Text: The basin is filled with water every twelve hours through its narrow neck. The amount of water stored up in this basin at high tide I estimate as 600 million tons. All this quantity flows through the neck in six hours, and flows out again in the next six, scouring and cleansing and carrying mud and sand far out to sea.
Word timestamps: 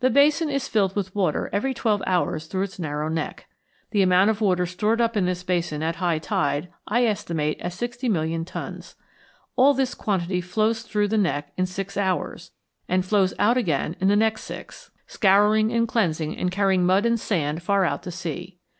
The 0.00 0.10
basin 0.10 0.50
is 0.50 0.66
filled 0.66 0.96
with 0.96 1.14
water 1.14 1.48
every 1.52 1.74
twelve 1.74 2.02
hours 2.04 2.46
through 2.48 2.62
its 2.64 2.80
narrow 2.80 3.08
neck. 3.08 3.46
The 3.92 4.02
amount 4.02 4.28
of 4.28 4.40
water 4.40 4.66
stored 4.66 5.00
up 5.00 5.16
in 5.16 5.26
this 5.26 5.44
basin 5.44 5.80
at 5.80 5.94
high 5.94 6.18
tide 6.18 6.70
I 6.88 7.04
estimate 7.04 7.60
as 7.60 7.74
600 7.74 8.10
million 8.12 8.44
tons. 8.44 8.96
All 9.54 9.72
this 9.72 9.94
quantity 9.94 10.40
flows 10.40 10.82
through 10.82 11.06
the 11.06 11.18
neck 11.18 11.52
in 11.56 11.66
six 11.66 11.96
hours, 11.96 12.50
and 12.88 13.04
flows 13.06 13.32
out 13.38 13.56
again 13.56 13.94
in 14.00 14.08
the 14.08 14.16
next 14.16 14.42
six, 14.42 14.90
scouring 15.06 15.70
and 15.72 15.86
cleansing 15.86 16.36
and 16.36 16.50
carrying 16.50 16.84
mud 16.84 17.06
and 17.06 17.20
sand 17.20 17.62
far 17.62 17.84
out 17.84 18.02
to 18.02 18.10
sea. 18.10 18.58